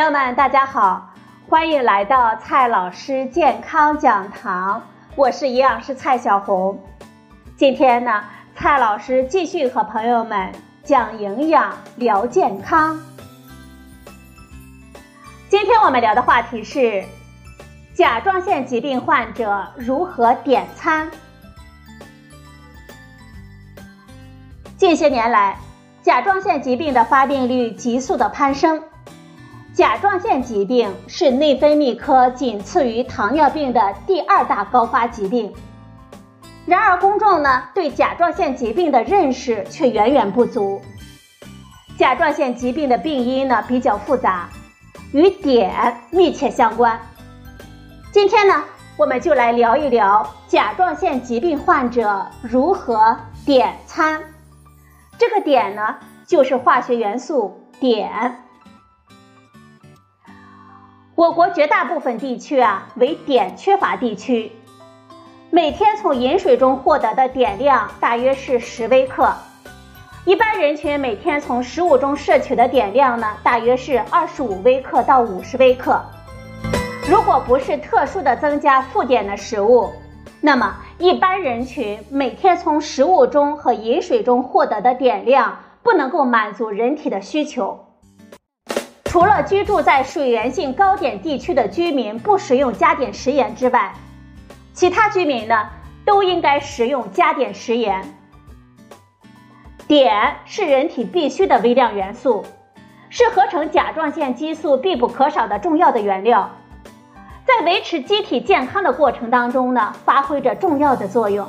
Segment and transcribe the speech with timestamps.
[0.00, 1.12] 朋友们，大家好，
[1.46, 4.82] 欢迎来到蔡老师健康讲堂，
[5.14, 6.82] 我是营养师蔡小红。
[7.54, 8.24] 今天呢，
[8.56, 10.50] 蔡老师继续和朋友们
[10.82, 12.98] 讲营养聊健康。
[15.50, 17.04] 今天我们聊的话题是
[17.92, 21.10] 甲状腺疾病患者如何点餐。
[24.78, 25.58] 近些年来，
[26.00, 28.82] 甲状腺疾病的发病率急速的攀升。
[29.72, 35.52] 甲状腺疾病是内分泌科仅次于糖尿病的第二大高发疾病。
[36.66, 40.80] 然而，公众呢对甲状腺疾病的认识却远远不足。
[41.96, 44.48] 甲状腺疾病的病因呢比较复杂，
[45.12, 45.70] 与碘
[46.10, 47.00] 密切相关。
[48.10, 48.64] 今天呢，
[48.96, 54.20] 我们就来聊一聊甲状腺疾病患者如何点餐。
[55.16, 55.96] 这个碘呢，
[56.26, 58.34] 就是化学元素碘。
[61.20, 64.50] 我国绝大部分地区啊为碘缺乏地区，
[65.50, 69.30] 每天从饮水中获得的碘量大约是十微克，
[70.24, 76.02] 一般人群每天从食物中摄取的碘量呢大约是二十五微克到五十微克。
[77.06, 79.90] 如果不是特殊的增加富碘的食物，
[80.40, 87.89] 那么一般人群每天从食物中和饮水中获得的碘量不能够满足人体的需求。
[89.10, 93.92] 除了居住在水源性高碘地区的居民不食用加碘食盐之外，
[94.72, 95.68] 其他居民呢
[96.04, 98.04] 都应该食用加碘食盐。
[99.88, 100.08] 碘
[100.44, 102.44] 是人体必需的微量元素，
[103.08, 106.48] 是合成甲状腺激素必不可少的重要的原料，
[107.44, 111.48] 在维持机体健康的过程当中呢，发挥着重要的作用。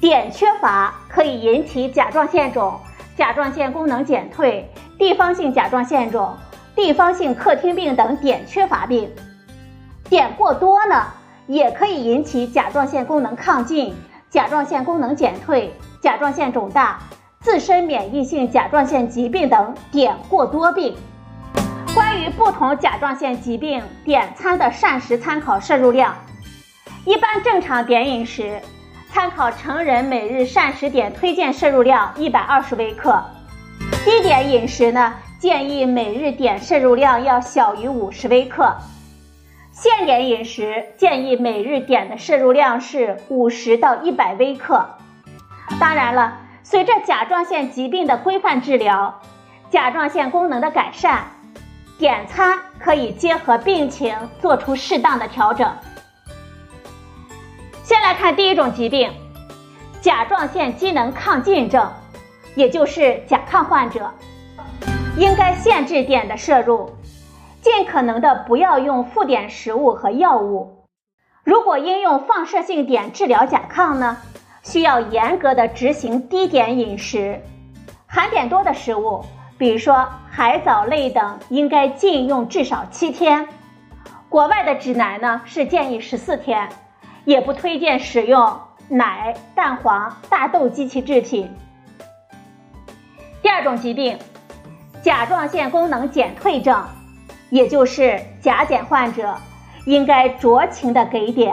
[0.00, 2.80] 碘缺乏可以引起甲状腺肿、
[3.16, 4.68] 甲状腺功能减退。
[4.98, 6.34] 地方性甲状腺肿、
[6.74, 9.10] 地方性客厅病等碘缺乏病，
[10.08, 11.06] 碘过多呢，
[11.46, 13.94] 也可以引起甲状腺功能亢进、
[14.30, 16.98] 甲状腺功能减退、甲状腺肿大、
[17.40, 20.94] 自身免疫性甲状腺疾病等碘过多病。
[21.94, 26.14] 关于不同甲状腺疾病碘餐的膳食参考摄入量，
[27.04, 28.60] 一般正常碘饮食，
[29.10, 33.22] 参考成人每日膳食碘推荐摄入量一百二十微克。
[34.04, 38.64] 低碘饮食呢，建议每日碘摄入量要小于五十微克；
[39.70, 44.84] 限碘饮食建议每日碘的摄入量是五十到一百微克。
[45.78, 49.20] 当然了，随着甲状腺疾病的规范治疗，
[49.70, 51.24] 甲状腺功能的改善，
[51.96, 55.70] 碘餐可以结合病情做出适当的调整。
[57.84, 59.12] 先来看第一种疾病：
[60.00, 61.88] 甲状腺机能亢进症。
[62.54, 64.10] 也就是甲亢患者，
[65.16, 66.90] 应该限制碘的摄入，
[67.60, 70.86] 尽可能的不要用负碘食物和药物。
[71.44, 74.18] 如果应用放射性碘治疗甲亢呢，
[74.62, 77.40] 需要严格的执行低碘饮食，
[78.06, 79.24] 含碘多的食物，
[79.58, 83.48] 比如说海藻类等，应该禁用至少七天。
[84.28, 86.68] 国外的指南呢是建议十四天，
[87.24, 91.50] 也不推荐使用奶、蛋黄、大豆及其制品。
[93.42, 94.16] 第二种疾病，
[95.02, 96.80] 甲状腺功能减退症，
[97.50, 99.34] 也就是甲减患者，
[99.84, 101.52] 应该酌情的给碘。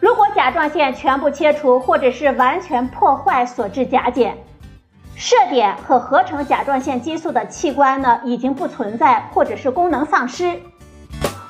[0.00, 4.36] 如果甲状腺全部切除或者是完全破坏所致甲减，
[5.14, 10.60] 摄碘和合成甲状腺激素的器官呢已经不存在或者是功能丧失，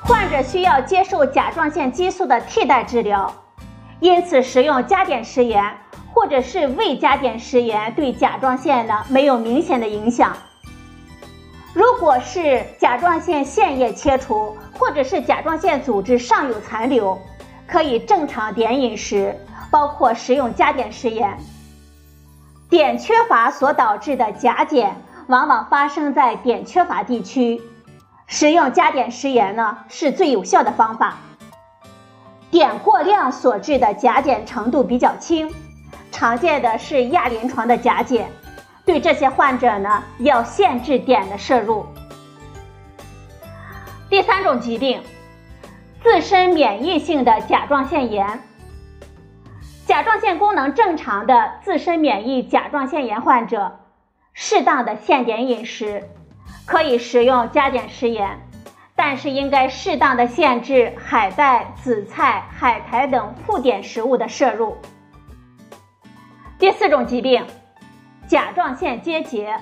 [0.03, 3.33] 患者需要接受甲状腺激素的替代治疗，
[3.99, 5.63] 因此食用加碘食盐。
[6.19, 10.35] 或者是未加碘食盐对甲状腺呢没有明显的影响。
[11.73, 17.17] 如果是甲状腺腺液切除，或者是甲状腺组织尚有残留，
[17.65, 19.33] 可以正常碘饮食，
[19.71, 21.37] 包括食用加碘食盐。
[22.69, 27.61] 碘缺乏所导致的甲减，往往发生在碘缺乏地区，
[28.27, 31.15] 食用加碘食盐呢是最有效的方法。
[32.51, 35.49] 碘过量所致的甲减程度比较轻。
[36.11, 38.29] 常见的是亚临床的甲减，
[38.85, 41.85] 对这些患者呢要限制碘的摄入。
[44.09, 45.01] 第三种疾病，
[46.03, 48.41] 自身免疫性的甲状腺炎，
[49.85, 53.79] 甲状腺功能正常的自身免疫甲状腺炎患者，
[54.33, 56.09] 适当的限碘饮食，
[56.65, 58.39] 可以食用加碘食盐，
[58.95, 64.75] 但是应该适当的限制海带、紫菜、海苔等富碘食物的摄入。
[66.59, 67.45] 第四种疾病，
[68.27, 69.57] 甲状腺结节。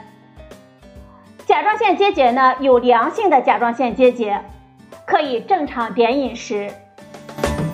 [1.45, 4.41] 甲状腺结节呢，有良性的甲状腺结节，
[5.05, 6.71] 可以正常点饮食，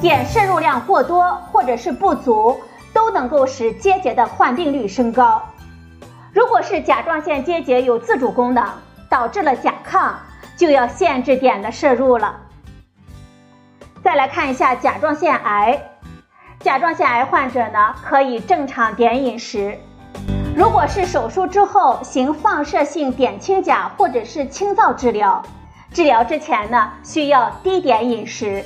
[0.02, 2.60] 碘摄入量过多或者是不足，
[2.94, 5.42] 都能够使结节的患病率升高。
[6.34, 8.68] 如果是甲状腺结节有自主功能，
[9.10, 10.12] 导致了甲亢，
[10.58, 12.42] 就要限制碘的摄入了。
[14.04, 15.82] 再来看一下甲状腺癌，
[16.64, 19.78] 甲状腺癌患者呢，可以正常点饮食。
[20.56, 25.44] 如果是手术之后行放射性碘清钾或者是清灶治疗，
[25.92, 28.64] 治疗之前呢需要低碘饮食。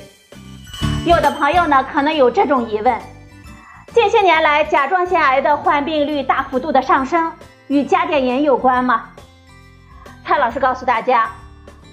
[1.04, 2.96] 有的朋友呢可能有这种疑问：
[3.92, 7.32] 近些年来甲状腺癌的患病率大幅度的上升，
[7.66, 9.06] 与加碘盐有关吗？
[10.24, 11.28] 蔡老师告诉大家，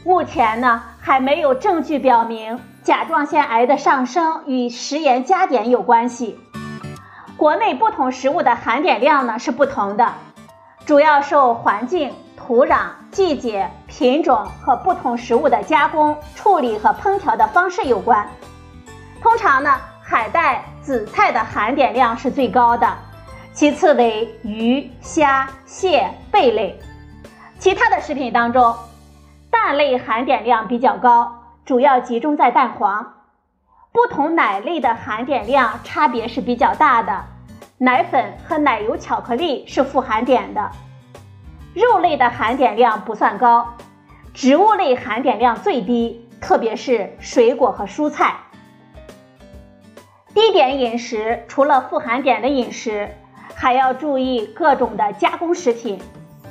[0.03, 6.39] 目前呢还没有证据表明甲状腺癌的上升与食盐加碘有关系。
[7.35, 10.13] 国内不同食物的含碘量呢是不同的，
[10.85, 18.29] 主要受环境、土壤、季节、品种和不同食物的加工、处理和烹调的方式有关。
[19.19, 22.87] 通常呢，海带、紫菜的含碘量是最高的，
[23.51, 26.79] 其次为鱼、虾、蟹、贝类。
[27.57, 28.75] 其他的食品当中，
[29.49, 31.35] 蛋类含碘量比较高，
[31.65, 33.13] 主要集中在蛋黄。
[33.91, 37.23] 不同奶类的含碘量差别是比较大的，
[37.79, 40.69] 奶粉和奶油巧克力是富含碘的，
[41.73, 43.73] 肉类的含碘量不算高，
[44.33, 48.35] 植物类含碘量最低，特别是水果和蔬菜。
[50.35, 53.09] 低碘饮食除了富含碘的饮食，
[53.55, 55.99] 还要注意各种的加工食品，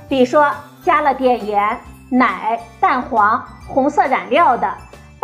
[0.08, 0.50] 比如说
[0.82, 1.78] 加了碘盐、
[2.10, 4.74] 奶、蛋黄、红色染料的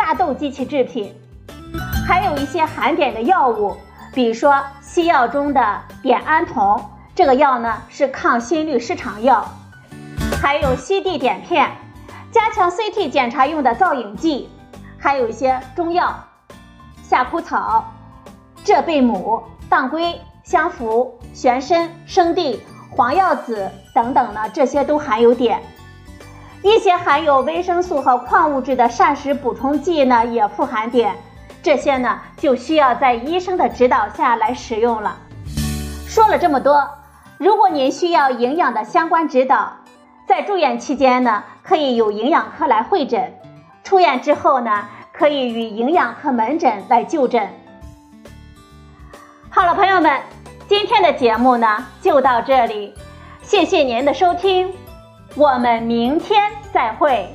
[0.03, 1.13] 大豆机器制品。
[2.07, 3.77] 还有一些含碘的药物，
[4.15, 6.83] 比如说西药中的碘胺酮，
[7.13, 9.43] 这个药呢是抗心律失常药；
[10.41, 11.69] 还有西地碘片，
[12.31, 14.49] 加强 CT 检查用的造影剂；
[14.97, 16.15] 还有一些中药，
[17.03, 17.85] 夏枯草、
[18.63, 22.59] 浙贝母、当归、香附、玄参、生地、
[22.89, 25.61] 黄药子等等呢，这些都含有碘。
[26.63, 31.11] 一些含有维生素和矿物质的膳食补充剂呢，也富含碘。
[31.63, 35.17] 这些呢，就需要在医生的指导下来使用了。
[36.07, 36.87] 说了这么多，
[37.37, 39.73] 如果您需要营养的相关指导，
[40.27, 43.31] 在住院期间呢，可以有营养科来会诊；
[43.83, 47.47] 出院之后呢，可以与营养科门诊来就诊。
[49.49, 50.19] 好了，朋友们，
[50.67, 52.93] 今天的节目呢就到这里，
[53.41, 54.71] 谢谢您的收听，
[55.35, 57.29] 我们明天再会。